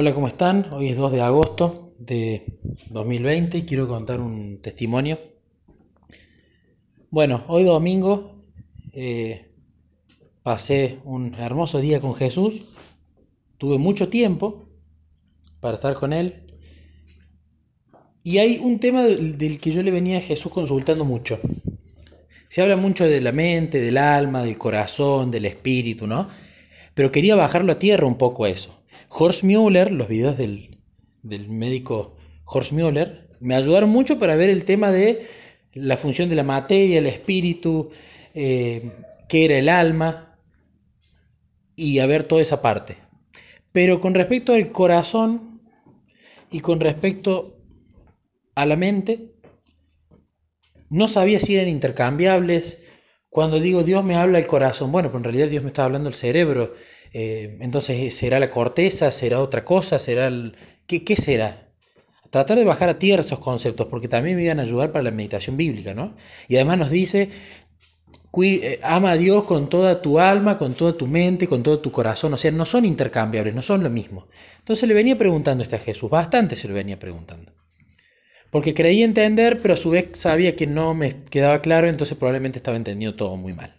Hola, 0.00 0.14
¿cómo 0.14 0.28
están? 0.28 0.72
Hoy 0.72 0.90
es 0.90 0.96
2 0.96 1.10
de 1.10 1.22
agosto 1.22 1.92
de 1.98 2.60
2020 2.90 3.58
y 3.58 3.62
quiero 3.64 3.88
contar 3.88 4.20
un 4.20 4.62
testimonio. 4.62 5.18
Bueno, 7.10 7.42
hoy 7.48 7.64
domingo 7.64 8.44
eh, 8.92 9.50
pasé 10.44 11.00
un 11.02 11.34
hermoso 11.34 11.80
día 11.80 11.98
con 11.98 12.14
Jesús. 12.14 12.62
Tuve 13.56 13.78
mucho 13.78 14.08
tiempo 14.08 14.68
para 15.58 15.74
estar 15.74 15.94
con 15.94 16.12
Él. 16.12 16.46
Y 18.22 18.38
hay 18.38 18.60
un 18.62 18.78
tema 18.78 19.02
del, 19.02 19.36
del 19.36 19.58
que 19.58 19.72
yo 19.72 19.82
le 19.82 19.90
venía 19.90 20.18
a 20.18 20.20
Jesús 20.20 20.52
consultando 20.52 21.04
mucho. 21.04 21.40
Se 22.46 22.62
habla 22.62 22.76
mucho 22.76 23.04
de 23.04 23.20
la 23.20 23.32
mente, 23.32 23.80
del 23.80 23.96
alma, 23.96 24.44
del 24.44 24.58
corazón, 24.58 25.32
del 25.32 25.46
espíritu, 25.46 26.06
¿no? 26.06 26.28
Pero 26.94 27.10
quería 27.10 27.34
bajarlo 27.34 27.72
a 27.72 27.80
tierra 27.80 28.06
un 28.06 28.16
poco 28.16 28.46
eso. 28.46 28.77
Horst 29.08 29.42
Müller, 29.42 29.90
los 29.90 30.08
videos 30.08 30.36
del, 30.36 30.78
médico 31.22 32.16
Horst 32.44 32.72
Müller, 32.72 33.28
me 33.40 33.54
ayudaron 33.54 33.90
mucho 33.90 34.18
para 34.18 34.36
ver 34.36 34.50
el 34.50 34.64
tema 34.64 34.90
de 34.90 35.26
la 35.72 35.96
función 35.96 36.28
de 36.28 36.34
la 36.34 36.44
materia, 36.44 36.98
el 36.98 37.06
espíritu, 37.06 37.90
eh, 38.34 38.92
qué 39.28 39.44
era 39.44 39.58
el 39.58 39.68
alma, 39.68 40.38
y 41.76 42.00
a 42.00 42.06
ver 42.06 42.24
toda 42.24 42.42
esa 42.42 42.60
parte. 42.60 42.96
Pero 43.72 44.00
con 44.00 44.14
respecto 44.14 44.54
al 44.54 44.70
corazón 44.70 45.62
y 46.50 46.60
con 46.60 46.80
respecto 46.80 47.56
a 48.54 48.66
la 48.66 48.76
mente, 48.76 49.34
no 50.90 51.06
sabía 51.06 51.38
si 51.38 51.54
eran 51.54 51.68
intercambiables. 51.68 52.80
Cuando 53.28 53.60
digo 53.60 53.84
Dios 53.84 54.04
me 54.04 54.16
habla 54.16 54.38
el 54.38 54.46
corazón, 54.46 54.90
bueno, 54.90 55.08
pero 55.08 55.18
en 55.18 55.24
realidad 55.24 55.48
Dios 55.48 55.62
me 55.62 55.68
está 55.68 55.84
hablando 55.84 56.08
el 56.08 56.14
cerebro 56.14 56.72
eh, 57.12 57.58
entonces, 57.60 58.14
¿será 58.14 58.40
la 58.40 58.50
corteza? 58.50 59.10
¿Será 59.10 59.40
otra 59.40 59.64
cosa? 59.64 59.98
¿Será 59.98 60.26
el... 60.26 60.56
¿Qué, 60.86 61.04
¿Qué 61.04 61.16
será? 61.16 61.68
Tratar 62.30 62.58
de 62.58 62.64
bajar 62.64 62.88
a 62.88 62.98
tierra 62.98 63.22
esos 63.22 63.38
conceptos, 63.38 63.86
porque 63.86 64.08
también 64.08 64.36
me 64.36 64.44
iban 64.44 64.60
a 64.60 64.62
ayudar 64.62 64.92
para 64.92 65.02
la 65.02 65.10
meditación 65.10 65.56
bíblica, 65.56 65.94
¿no? 65.94 66.14
Y 66.46 66.56
además 66.56 66.78
nos 66.78 66.90
dice, 66.90 67.30
eh, 68.40 68.78
ama 68.82 69.12
a 69.12 69.16
Dios 69.16 69.44
con 69.44 69.68
toda 69.68 70.00
tu 70.02 70.18
alma, 70.18 70.58
con 70.58 70.74
toda 70.74 70.96
tu 70.96 71.06
mente, 71.06 71.48
con 71.48 71.62
todo 71.62 71.80
tu 71.80 71.90
corazón. 71.90 72.34
O 72.34 72.36
sea, 72.36 72.50
no 72.52 72.66
son 72.66 72.84
intercambiables, 72.84 73.54
no 73.54 73.62
son 73.62 73.82
lo 73.82 73.90
mismo. 73.90 74.28
Entonces 74.58 74.88
le 74.88 74.94
venía 74.94 75.16
preguntando 75.16 75.62
esto 75.62 75.76
a 75.76 75.78
Jesús, 75.78 76.10
bastante 76.10 76.56
se 76.56 76.68
lo 76.68 76.74
venía 76.74 76.98
preguntando. 76.98 77.52
Porque 78.50 78.74
creía 78.74 79.04
entender, 79.04 79.60
pero 79.60 79.74
a 79.74 79.76
su 79.76 79.90
vez 79.90 80.10
sabía 80.12 80.56
que 80.56 80.66
no 80.66 80.94
me 80.94 81.24
quedaba 81.24 81.60
claro, 81.60 81.88
entonces 81.88 82.16
probablemente 82.16 82.58
estaba 82.58 82.76
entendiendo 82.76 83.16
todo 83.16 83.36
muy 83.36 83.52
mal. 83.52 83.74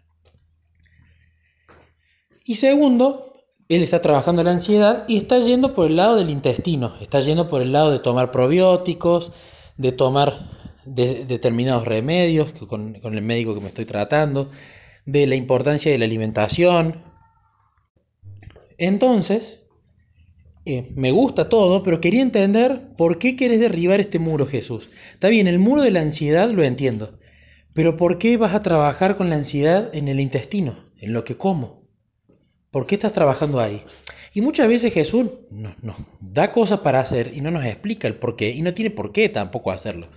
Y 2.50 2.56
segundo, 2.56 3.32
él 3.70 3.84
está 3.84 4.02
trabajando 4.02 4.44
la 4.44 4.50
ansiedad 4.50 5.06
y 5.08 5.18
está 5.18 5.38
yendo 5.38 5.76
por 5.76 5.86
el 5.86 5.98
lado 5.98 6.16
del 6.16 6.32
intestino, 6.32 6.96
está 7.00 7.22
yendo 7.22 7.48
por 7.48 7.62
el 7.62 7.72
lado 7.72 7.92
de 7.92 8.00
tomar 8.00 8.32
probióticos, 8.32 9.32
de 9.78 9.92
tomar 9.92 10.50
determinados 10.84 11.86
remedios 11.86 12.52
con, 12.54 12.96
el 13.04 13.22
médico 13.22 13.54
que 13.54 13.62
me 13.62 13.68
estoy 13.68 13.86
tratando, 13.86 14.50
de 15.06 15.28
la 15.28 15.36
importancia 15.36 15.92
de 15.92 16.00
la 16.00 16.06
alimentación. 16.06 17.04
Entonces, 18.80 19.68
eh, 20.66 20.92
me 20.96 21.12
gusta 21.12 21.50
todo, 21.50 21.84
pero 21.84 22.02
quería 22.02 22.24
entender 22.24 22.96
por 22.98 23.20
qué 23.20 23.36
querés 23.36 23.60
derribar 23.60 24.00
este 24.00 24.18
muro, 24.18 24.48
Jesús. 24.48 24.90
Está 25.14 25.28
bien, 25.28 25.46
el 25.46 25.60
muro 25.60 25.84
de 25.84 25.92
la 25.92 26.02
ansiedad 26.02 26.50
lo 26.50 26.64
entiendo, 26.64 27.20
pero 27.74 27.96
¿por 27.96 28.18
qué 28.18 28.38
vas 28.38 28.56
a 28.56 28.64
trabajar 28.64 29.18
con 29.18 29.30
la 29.30 29.36
ansiedad 29.36 29.94
en 29.94 30.08
el 30.08 30.20
intestino, 30.20 30.74
en 30.98 31.14
lo 31.14 31.24
que 31.24 31.38
como? 31.38 31.79
¿Por 32.72 32.86
qué 32.86 32.96
estás 32.96 33.14
trabajando 33.14 33.60
ahí? 33.60 33.84
Y 34.34 34.42
muchas 34.42 34.68
veces 34.68 34.94
Jesús 34.94 35.28
nos, 35.50 35.96
da 36.20 36.52
cosas 36.52 36.80
para 36.80 37.00
hacer 37.00 37.32
y 37.34 37.42
no 37.42 37.50
nos 37.50 37.66
explica 37.66 38.08
el 38.08 38.16
por 38.16 38.36
qué, 38.36 38.52
y 38.52 38.62
no 38.62 38.74
tiene 38.74 38.92
por 38.92 39.12
qué 39.12 39.28
tampoco 39.30 39.72
hacerlo. 39.72 40.08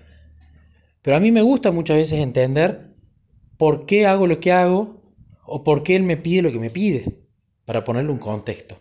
Pero 1.01 1.17
a 1.17 1.21
mí 1.21 1.33
me 1.33 1.43
gusta 1.43 1.73
muchas 1.73 1.97
veces 1.97 2.19
entender 2.19 2.95
por 3.57 3.87
qué 3.87 4.07
hago 4.07 4.27
lo 4.27 4.39
que 4.39 4.53
hago 4.53 5.03
o 5.45 5.65
por 5.65 5.83
qué 5.83 5.97
Él 5.97 6.03
me 6.03 6.17
pide 6.17 6.43
lo 6.43 6.53
que 6.53 6.59
me 6.59 6.71
pide, 6.71 7.21
para 7.65 7.85
ponerle 7.85 8.13
un 8.13 8.19
contexto. 8.19 8.77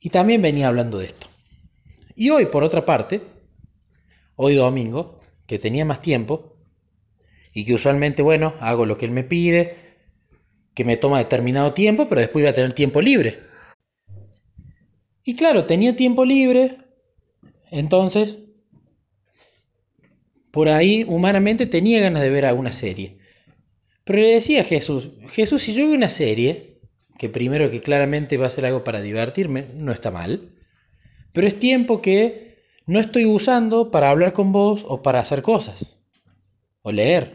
Y 0.00 0.10
también 0.10 0.42
venía 0.42 0.68
hablando 0.68 0.98
de 0.98 1.06
esto. 1.06 1.26
Y 2.14 2.30
hoy, 2.30 2.46
por 2.46 2.64
otra 2.64 2.84
parte, 2.84 3.22
hoy 4.36 4.54
domingo, 4.54 5.20
que 5.46 5.58
tenía 5.58 5.84
más 5.84 6.00
tiempo, 6.00 6.56
y 7.52 7.64
que 7.64 7.74
usualmente, 7.74 8.22
bueno, 8.22 8.54
hago 8.60 8.86
lo 8.86 8.98
que 8.98 9.06
Él 9.06 9.12
me 9.12 9.24
pide, 9.24 9.87
que 10.78 10.84
me 10.84 10.96
toma 10.96 11.18
determinado 11.18 11.74
tiempo, 11.74 12.08
pero 12.08 12.20
después 12.20 12.40
iba 12.40 12.50
a 12.50 12.54
tener 12.54 12.72
tiempo 12.72 13.00
libre. 13.00 13.40
Y 15.24 15.34
claro, 15.34 15.64
tenía 15.64 15.96
tiempo 15.96 16.24
libre, 16.24 16.76
entonces 17.72 18.38
por 20.52 20.68
ahí 20.68 21.04
humanamente 21.08 21.66
tenía 21.66 22.00
ganas 22.00 22.22
de 22.22 22.30
ver 22.30 22.46
alguna 22.46 22.70
serie. 22.70 23.18
Pero 24.04 24.20
le 24.20 24.28
decía 24.34 24.60
a 24.60 24.64
Jesús, 24.64 25.10
Jesús, 25.30 25.62
si 25.62 25.74
yo 25.74 25.84
veo 25.84 25.96
una 25.96 26.08
serie, 26.08 26.80
que 27.18 27.28
primero 27.28 27.72
que 27.72 27.80
claramente 27.80 28.36
va 28.36 28.46
a 28.46 28.50
ser 28.50 28.64
algo 28.64 28.84
para 28.84 29.00
divertirme, 29.00 29.64
no 29.74 29.90
está 29.90 30.12
mal, 30.12 30.54
pero 31.32 31.48
es 31.48 31.58
tiempo 31.58 32.00
que 32.00 32.62
no 32.86 33.00
estoy 33.00 33.26
usando 33.26 33.90
para 33.90 34.10
hablar 34.10 34.32
con 34.32 34.52
vos 34.52 34.84
o 34.86 35.02
para 35.02 35.18
hacer 35.18 35.42
cosas, 35.42 35.98
o 36.82 36.92
leer. 36.92 37.32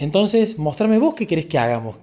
Entonces, 0.00 0.58
mostrame 0.58 0.98
vos 0.98 1.14
qué 1.14 1.26
querés 1.26 1.44
que 1.44 1.58
hagamos. 1.58 1.96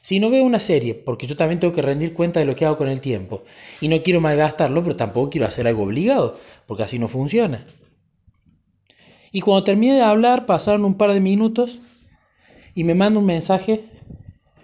Si 0.00 0.18
no 0.18 0.30
veo 0.30 0.42
una 0.42 0.58
serie, 0.58 0.94
porque 0.94 1.26
yo 1.26 1.36
también 1.36 1.60
tengo 1.60 1.74
que 1.74 1.82
rendir 1.82 2.14
cuenta 2.14 2.40
de 2.40 2.46
lo 2.46 2.56
que 2.56 2.64
hago 2.64 2.78
con 2.78 2.88
el 2.88 3.02
tiempo, 3.02 3.44
y 3.80 3.88
no 3.88 4.02
quiero 4.02 4.22
malgastarlo, 4.22 4.82
pero 4.82 4.96
tampoco 4.96 5.28
quiero 5.28 5.46
hacer 5.46 5.68
algo 5.68 5.82
obligado, 5.82 6.38
porque 6.66 6.82
así 6.82 6.98
no 6.98 7.08
funciona. 7.08 7.66
Y 9.30 9.42
cuando 9.42 9.64
terminé 9.64 9.94
de 9.94 10.00
hablar, 10.00 10.46
pasaron 10.46 10.86
un 10.86 10.94
par 10.94 11.12
de 11.12 11.20
minutos 11.20 11.78
y 12.74 12.84
me 12.84 12.94
manda 12.94 13.20
un 13.20 13.26
mensaje 13.26 13.84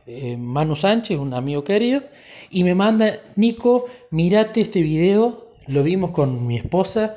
eh, 0.06 0.38
Manu 0.38 0.74
Sánchez, 0.74 1.18
un 1.18 1.34
amigo 1.34 1.64
querido, 1.64 2.02
y 2.50 2.64
me 2.64 2.74
manda, 2.74 3.20
Nico, 3.36 3.84
mirate 4.10 4.62
este 4.62 4.80
video, 4.80 5.50
lo 5.66 5.82
vimos 5.82 6.10
con 6.12 6.46
mi 6.46 6.56
esposa 6.56 7.16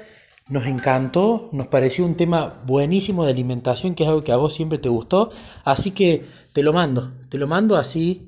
nos 0.50 0.66
encantó, 0.68 1.50
nos 1.54 1.68
pareció 1.68 2.06
un 2.06 2.16
tema 2.16 2.62
buenísimo 2.66 3.26
de 3.26 3.32
alimentación, 3.32 3.96
que 3.96 4.04
es 4.04 4.10
algo 4.10 4.24
que 4.24 4.32
a 4.32 4.38
vos 4.38 4.54
siempre 4.54 4.80
te 4.80 4.90
gustó. 4.90 5.32
Así 5.64 5.92
que 5.92 6.24
te 6.54 6.64
lo 6.64 6.74
mando, 6.74 7.14
te 7.30 7.38
lo 7.38 7.48
mando 7.48 7.78
así 7.78 8.28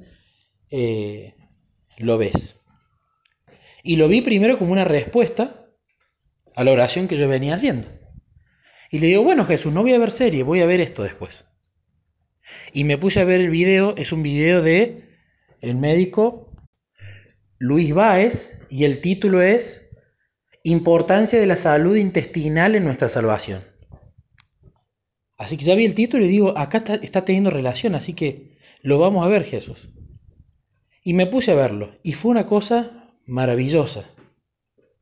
eh, 0.75 1.35
lo 1.97 2.17
ves. 2.17 2.59
Y 3.83 3.97
lo 3.97 4.07
vi 4.07 4.21
primero 4.21 4.57
como 4.57 4.71
una 4.71 4.85
respuesta 4.85 5.67
a 6.55 6.63
la 6.63 6.71
oración 6.71 7.07
que 7.07 7.17
yo 7.17 7.27
venía 7.27 7.55
haciendo. 7.55 7.87
Y 8.89 8.99
le 8.99 9.07
digo, 9.07 9.23
bueno 9.23 9.45
Jesús, 9.45 9.73
no 9.73 9.81
voy 9.81 9.93
a 9.93 9.99
ver 9.99 10.11
serie, 10.11 10.43
voy 10.43 10.61
a 10.61 10.65
ver 10.65 10.79
esto 10.79 11.03
después. 11.03 11.45
Y 12.73 12.85
me 12.85 12.97
puse 12.97 13.19
a 13.19 13.25
ver 13.25 13.41
el 13.41 13.49
video, 13.49 13.95
es 13.97 14.11
un 14.11 14.23
video 14.23 14.61
de 14.61 15.09
el 15.61 15.75
médico 15.75 16.51
Luis 17.59 17.93
Báez 17.93 18.59
y 18.69 18.85
el 18.85 18.99
título 18.99 19.41
es 19.41 19.89
Importancia 20.65 21.37
de 21.39 21.45
la 21.45 21.57
salud 21.57 21.97
intestinal 21.97 22.75
en 22.75 22.85
nuestra 22.85 23.09
salvación. 23.09 23.65
Así 25.37 25.57
que 25.57 25.65
ya 25.65 25.75
vi 25.75 25.83
el 25.83 25.93
título 25.93 26.23
y 26.23 26.29
digo, 26.29 26.57
acá 26.57 26.85
está, 27.01 27.25
teniendo 27.25 27.49
relación, 27.49 27.95
así 27.95 28.13
que 28.13 28.57
lo 28.81 28.97
vamos 28.97 29.25
a 29.25 29.27
ver, 29.27 29.43
Jesús. 29.43 29.89
Y 31.03 31.15
me 31.15 31.27
puse 31.27 31.51
a 31.51 31.55
verlo, 31.55 31.89
y 32.01 32.13
fue 32.13 32.31
una 32.31 32.45
cosa 32.45 33.13
maravillosa. 33.25 34.05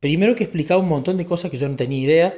Primero 0.00 0.34
que 0.34 0.42
explicaba 0.42 0.82
un 0.82 0.88
montón 0.88 1.16
de 1.16 1.26
cosas 1.26 1.52
que 1.52 1.58
yo 1.58 1.68
no 1.68 1.76
tenía 1.76 2.00
idea. 2.00 2.34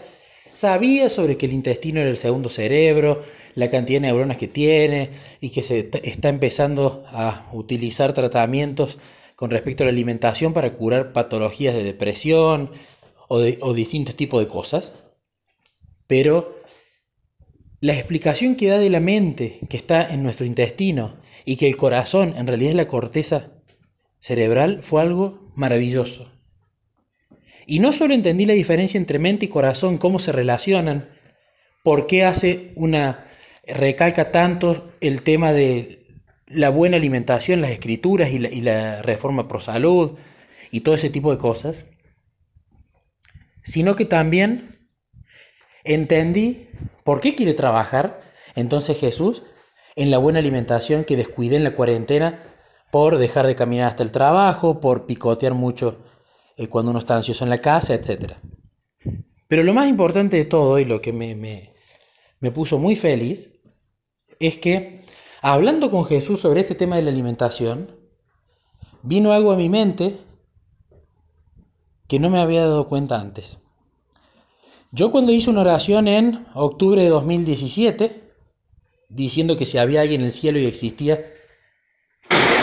Sabía 0.52 1.08
sobre 1.08 1.38
que 1.38 1.46
el 1.46 1.54
intestino 1.54 2.00
era 2.00 2.10
el 2.10 2.18
segundo 2.18 2.50
cerebro, 2.50 3.22
la 3.54 3.70
cantidad 3.70 4.02
de 4.02 4.08
neuronas 4.08 4.36
que 4.36 4.48
tiene 4.48 5.08
y 5.40 5.48
que 5.48 5.62
se 5.62 5.88
está 6.02 6.28
empezando 6.28 7.04
a 7.08 7.48
utilizar 7.54 8.12
tratamientos 8.12 8.98
con 9.34 9.50
respecto 9.50 9.82
a 9.82 9.86
la 9.86 9.92
alimentación 9.92 10.52
para 10.52 10.74
curar 10.74 11.12
patologías 11.12 11.74
de 11.74 11.84
depresión, 11.84 12.70
o, 13.28 13.74
distintos 13.74 14.14
tipos 14.16 14.40
de 14.40 14.48
cosas, 14.48 14.92
pero 16.06 16.62
la 17.80 17.94
explicación 17.94 18.56
que 18.56 18.68
da 18.68 18.78
de 18.78 18.90
la 18.90 19.00
mente 19.00 19.60
que 19.68 19.76
está 19.76 20.06
en 20.12 20.22
nuestro 20.22 20.46
intestino 20.46 21.16
y 21.44 21.56
que 21.56 21.68
el 21.68 21.76
corazón 21.76 22.34
en 22.36 22.46
realidad 22.46 22.70
es 22.70 22.76
la 22.76 22.88
corteza 22.88 23.52
cerebral 24.20 24.82
fue 24.82 25.02
algo 25.02 25.52
maravilloso. 25.54 26.30
Y 27.66 27.78
no 27.78 27.92
solo 27.92 28.14
entendí 28.14 28.46
la 28.46 28.52
diferencia 28.52 28.98
entre 28.98 29.18
mente 29.18 29.46
y 29.46 29.48
corazón, 29.48 29.98
cómo 29.98 30.18
se 30.18 30.32
relacionan, 30.32 31.10
por 31.82 32.06
qué 32.06 32.24
hace 32.24 32.72
una 32.76 33.26
recalca 33.66 34.32
tanto 34.32 34.92
el 35.00 35.22
tema 35.22 35.52
de 35.52 36.06
la 36.46 36.70
buena 36.70 36.96
alimentación, 36.96 37.60
las 37.60 37.70
escrituras 37.70 38.30
y 38.32 38.38
la, 38.38 38.50
y 38.50 38.60
la 38.60 39.02
reforma 39.02 39.48
pro 39.48 39.60
salud 39.60 40.18
y 40.70 40.80
todo 40.80 40.94
ese 40.94 41.10
tipo 41.10 41.30
de 41.30 41.38
cosas, 41.38 41.84
sino 43.64 43.96
que 43.96 44.04
también 44.04 44.70
entendí 45.82 46.68
por 47.02 47.20
qué 47.20 47.34
quiere 47.34 47.54
trabajar 47.54 48.20
entonces 48.54 48.98
Jesús 48.98 49.42
en 49.96 50.10
la 50.10 50.18
buena 50.18 50.38
alimentación 50.38 51.04
que 51.04 51.16
descuidé 51.16 51.56
en 51.56 51.64
la 51.64 51.74
cuarentena 51.74 52.38
por 52.90 53.18
dejar 53.18 53.46
de 53.46 53.56
caminar 53.56 53.88
hasta 53.88 54.02
el 54.02 54.12
trabajo, 54.12 54.80
por 54.80 55.06
picotear 55.06 55.54
mucho 55.54 55.98
eh, 56.56 56.68
cuando 56.68 56.90
uno 56.90 57.00
está 57.00 57.16
ansioso 57.16 57.44
en 57.44 57.50
la 57.50 57.58
casa, 57.58 57.94
etc. 57.94 58.34
Pero 59.48 59.62
lo 59.62 59.74
más 59.74 59.88
importante 59.88 60.36
de 60.36 60.44
todo 60.44 60.78
y 60.78 60.84
lo 60.84 61.00
que 61.00 61.12
me, 61.12 61.34
me, 61.34 61.74
me 62.40 62.50
puso 62.50 62.78
muy 62.78 62.96
feliz 62.96 63.52
es 64.38 64.58
que 64.58 65.04
hablando 65.42 65.90
con 65.90 66.04
Jesús 66.04 66.40
sobre 66.40 66.60
este 66.60 66.74
tema 66.74 66.96
de 66.96 67.02
la 67.02 67.10
alimentación, 67.10 67.98
vino 69.02 69.32
algo 69.32 69.52
a 69.52 69.56
mi 69.56 69.68
mente 69.68 70.16
que 72.14 72.20
no 72.20 72.30
me 72.30 72.38
había 72.38 72.60
dado 72.60 72.88
cuenta 72.88 73.20
antes. 73.20 73.58
Yo 74.92 75.10
cuando 75.10 75.32
hice 75.32 75.50
una 75.50 75.62
oración 75.62 76.06
en 76.06 76.46
octubre 76.54 77.02
de 77.02 77.08
2017, 77.08 78.22
diciendo 79.08 79.56
que 79.56 79.66
si 79.66 79.78
había 79.78 80.02
alguien 80.02 80.20
en 80.20 80.28
el 80.28 80.32
cielo 80.32 80.60
y 80.60 80.66
existía, 80.66 81.24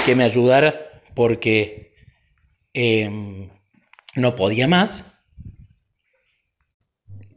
que 0.05 0.15
me 0.15 0.23
ayudara 0.23 1.01
porque 1.15 1.93
em, 2.71 3.49
no 4.15 4.35
podía 4.35 4.69
más, 4.69 5.03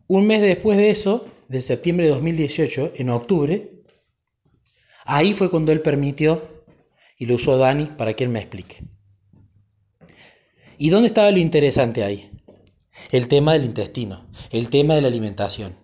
un 0.06 0.26
mes 0.26 0.42
después 0.42 0.76
de 0.76 0.90
eso, 0.90 1.26
de 1.48 1.60
septiembre 1.60 2.06
de 2.06 2.12
2018, 2.12 2.92
en 2.96 3.10
octubre, 3.10 3.82
ahí 5.04 5.34
fue 5.34 5.50
cuando 5.50 5.72
él 5.72 5.82
permitió 5.82 6.64
y 7.16 7.26
lo 7.26 7.34
usó 7.36 7.56
Dani 7.58 7.86
para 7.86 8.14
que 8.14 8.24
él 8.24 8.30
me 8.30 8.40
explique. 8.40 8.82
¿Y 10.78 10.88
dónde 10.88 11.08
estaba 11.08 11.30
lo 11.30 11.38
interesante 11.38 12.02
ahí? 12.02 12.29
El 13.10 13.28
tema 13.28 13.52
del 13.52 13.64
intestino, 13.64 14.26
el 14.50 14.70
tema 14.70 14.94
de 14.94 15.02
la 15.02 15.08
alimentación. 15.08 15.76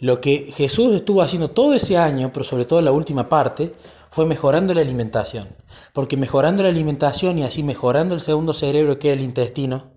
Lo 0.00 0.20
que 0.20 0.52
Jesús 0.54 0.94
estuvo 0.94 1.22
haciendo 1.22 1.50
todo 1.50 1.74
ese 1.74 1.96
año, 1.96 2.32
pero 2.32 2.44
sobre 2.44 2.64
todo 2.64 2.80
la 2.82 2.92
última 2.92 3.28
parte, 3.28 3.74
fue 4.10 4.26
mejorando 4.26 4.72
la 4.72 4.80
alimentación. 4.80 5.48
Porque 5.92 6.16
mejorando 6.16 6.62
la 6.62 6.68
alimentación 6.68 7.38
y 7.38 7.42
así 7.42 7.62
mejorando 7.62 8.14
el 8.14 8.20
segundo 8.20 8.52
cerebro 8.52 8.98
que 8.98 9.08
era 9.08 9.18
el 9.18 9.24
intestino, 9.24 9.90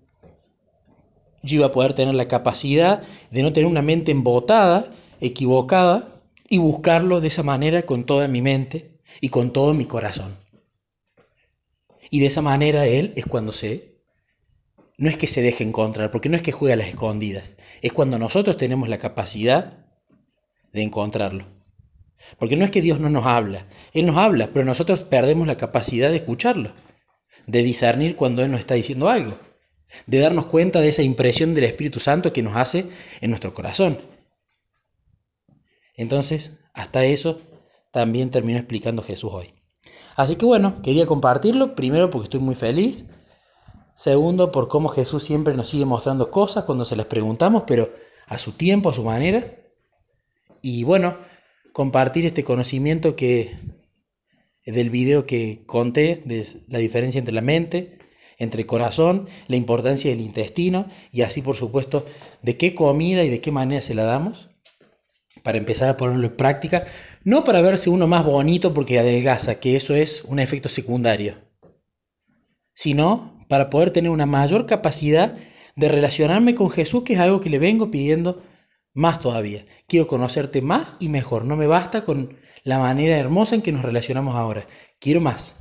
yo 1.43 1.57
iba 1.57 1.67
a 1.67 1.71
poder 1.71 1.93
tener 1.93 2.15
la 2.15 2.27
capacidad 2.27 3.01
de 3.29 3.43
no 3.43 3.53
tener 3.53 3.69
una 3.69 3.81
mente 3.81 4.11
embotada, 4.11 4.91
equivocada, 5.19 6.07
y 6.49 6.57
buscarlo 6.57 7.21
de 7.21 7.29
esa 7.29 7.43
manera 7.43 7.83
con 7.83 8.03
toda 8.03 8.27
mi 8.27 8.41
mente 8.41 8.99
y 9.21 9.29
con 9.29 9.53
todo 9.53 9.73
mi 9.73 9.85
corazón. 9.85 10.37
Y 12.09 12.19
de 12.19 12.25
esa 12.25 12.41
manera 12.41 12.87
Él 12.87 13.13
es 13.15 13.25
cuando 13.25 13.51
se... 13.51 13.90
No 15.01 15.09
es 15.09 15.17
que 15.17 15.25
se 15.25 15.41
deje 15.41 15.63
encontrar, 15.63 16.11
porque 16.11 16.29
no 16.29 16.35
es 16.35 16.43
que 16.43 16.51
juegue 16.51 16.73
a 16.73 16.77
las 16.77 16.87
escondidas, 16.87 17.55
es 17.81 17.91
cuando 17.91 18.19
nosotros 18.19 18.55
tenemos 18.55 18.87
la 18.87 18.99
capacidad 18.99 19.87
de 20.73 20.83
encontrarlo. 20.83 21.47
Porque 22.37 22.55
no 22.55 22.63
es 22.65 22.69
que 22.69 22.83
Dios 22.83 22.99
no 22.99 23.09
nos 23.09 23.25
habla, 23.25 23.65
Él 23.93 24.05
nos 24.05 24.17
habla, 24.17 24.51
pero 24.53 24.63
nosotros 24.63 24.99
perdemos 24.99 25.47
la 25.47 25.57
capacidad 25.57 26.11
de 26.11 26.17
escucharlo, 26.17 26.75
de 27.47 27.63
discernir 27.63 28.15
cuando 28.15 28.43
Él 28.43 28.51
nos 28.51 28.59
está 28.59 28.75
diciendo 28.75 29.09
algo, 29.09 29.33
de 30.05 30.19
darnos 30.19 30.45
cuenta 30.45 30.81
de 30.81 30.89
esa 30.89 31.01
impresión 31.01 31.55
del 31.55 31.63
Espíritu 31.63 31.99
Santo 31.99 32.31
que 32.31 32.43
nos 32.43 32.55
hace 32.55 32.85
en 33.21 33.31
nuestro 33.31 33.55
corazón. 33.55 33.99
Entonces, 35.95 36.51
hasta 36.75 37.05
eso 37.05 37.39
también 37.91 38.29
terminó 38.29 38.59
explicando 38.59 39.01
Jesús 39.01 39.31
hoy. 39.33 39.47
Así 40.15 40.35
que 40.35 40.45
bueno, 40.45 40.83
quería 40.83 41.07
compartirlo, 41.07 41.73
primero 41.73 42.11
porque 42.11 42.25
estoy 42.25 42.39
muy 42.39 42.53
feliz, 42.53 43.05
segundo 43.95 44.51
por 44.51 44.67
cómo 44.67 44.89
Jesús 44.89 45.23
siempre 45.23 45.53
nos 45.55 45.69
sigue 45.69 45.85
mostrando 45.85 46.31
cosas 46.31 46.65
cuando 46.65 46.85
se 46.85 46.95
las 46.95 47.05
preguntamos, 47.05 47.63
pero 47.67 47.91
a 48.27 48.37
su 48.37 48.53
tiempo, 48.53 48.89
a 48.89 48.93
su 48.93 49.03
manera. 49.03 49.57
Y 50.61 50.83
bueno, 50.83 51.17
compartir 51.73 52.25
este 52.25 52.43
conocimiento 52.43 53.15
que 53.15 53.57
del 54.65 54.89
video 54.89 55.25
que 55.25 55.63
conté 55.65 56.21
de 56.25 56.47
la 56.67 56.79
diferencia 56.79 57.19
entre 57.19 57.33
la 57.33 57.41
mente, 57.41 57.99
entre 58.37 58.61
el 58.61 58.67
corazón, 58.67 59.27
la 59.47 59.55
importancia 59.55 60.09
del 60.09 60.21
intestino 60.21 60.87
y 61.11 61.21
así 61.21 61.41
por 61.41 61.55
supuesto 61.55 62.05
de 62.41 62.57
qué 62.57 62.73
comida 62.73 63.23
y 63.23 63.29
de 63.29 63.41
qué 63.41 63.51
manera 63.51 63.81
se 63.81 63.95
la 63.95 64.03
damos 64.03 64.49
para 65.43 65.57
empezar 65.57 65.89
a 65.89 65.97
ponerlo 65.97 66.27
en 66.27 66.35
práctica, 66.35 66.85
no 67.23 67.43
para 67.43 67.61
verse 67.61 67.89
uno 67.89 68.07
más 68.07 68.25
bonito 68.25 68.73
porque 68.73 68.99
adelgaza, 68.99 69.59
que 69.59 69.75
eso 69.75 69.95
es 69.95 70.23
un 70.25 70.39
efecto 70.39 70.69
secundario, 70.69 71.35
sino 72.73 73.40
para 73.51 73.69
poder 73.69 73.91
tener 73.91 74.11
una 74.11 74.25
mayor 74.25 74.65
capacidad 74.65 75.35
de 75.75 75.89
relacionarme 75.89 76.55
con 76.55 76.69
Jesús, 76.69 77.03
que 77.03 77.15
es 77.15 77.19
algo 77.19 77.41
que 77.41 77.49
le 77.49 77.59
vengo 77.59 77.91
pidiendo 77.91 78.41
más 78.93 79.19
todavía. 79.19 79.65
Quiero 79.89 80.07
conocerte 80.07 80.61
más 80.61 80.95
y 81.01 81.09
mejor. 81.09 81.43
No 81.43 81.57
me 81.57 81.67
basta 81.67 82.05
con 82.05 82.37
la 82.63 82.79
manera 82.79 83.17
hermosa 83.17 83.55
en 83.55 83.61
que 83.61 83.73
nos 83.73 83.83
relacionamos 83.83 84.37
ahora. 84.37 84.67
Quiero 84.99 85.19
más. 85.19 85.57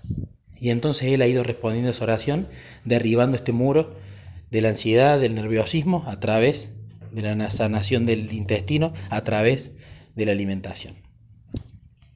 Y 0.57 0.71
entonces 0.71 1.09
él 1.09 1.21
ha 1.21 1.27
ido 1.27 1.43
respondiendo 1.43 1.89
a 1.89 1.91
esa 1.91 2.05
oración, 2.05 2.47
derribando 2.85 3.35
este 3.35 3.51
muro 3.51 3.97
de 4.53 4.61
la 4.61 4.69
ansiedad, 4.69 5.19
del 5.19 5.35
nerviosismo, 5.35 6.05
a 6.07 6.21
través 6.21 6.71
de 7.11 7.23
la 7.23 7.51
sanación 7.51 8.05
del 8.05 8.33
intestino, 8.33 8.93
a 9.09 9.23
través 9.23 9.73
de 10.15 10.27
la 10.27 10.31
alimentación. 10.31 10.95